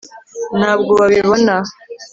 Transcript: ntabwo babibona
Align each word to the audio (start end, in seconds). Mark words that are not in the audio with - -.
ntabwo 0.59 0.91
babibona 0.99 1.55